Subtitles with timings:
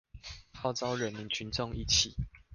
[0.55, 2.15] 號召人民群眾一起